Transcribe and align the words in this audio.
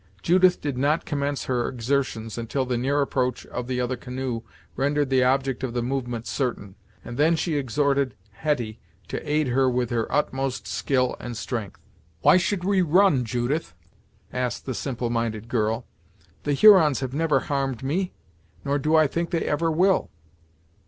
Judith 0.23 0.59
did 0.59 0.79
not 0.79 1.05
commence 1.05 1.43
her 1.45 1.69
exertions 1.69 2.35
until 2.35 2.65
the 2.65 2.75
near 2.75 3.01
approach 3.03 3.45
of 3.45 3.67
the 3.67 3.79
other 3.79 3.95
canoe 3.95 4.41
rendered 4.75 5.11
the 5.11 5.23
object 5.23 5.63
of 5.63 5.75
the 5.75 5.83
movement 5.83 6.25
certain, 6.25 6.73
and 7.05 7.17
then 7.17 7.35
she 7.35 7.53
exhorted 7.55 8.15
Hetty 8.31 8.79
to 9.09 9.31
aid 9.31 9.49
her 9.49 9.69
with 9.69 9.91
her 9.91 10.11
utmost 10.11 10.65
skill 10.65 11.15
and 11.19 11.37
strength. 11.37 11.79
"Why 12.21 12.37
should 12.37 12.63
we 12.63 12.81
run, 12.81 13.25
Judith?" 13.25 13.75
asked 14.33 14.65
the 14.65 14.73
simple 14.73 15.11
minded 15.11 15.47
girl. 15.47 15.85
"The 16.45 16.53
Hurons 16.53 17.01
have 17.01 17.13
never 17.13 17.41
harmed 17.41 17.83
me, 17.83 18.11
nor 18.65 18.79
do 18.79 18.95
I 18.95 19.05
think 19.05 19.29
they 19.29 19.43
ever 19.45 19.69
will." 19.69 20.09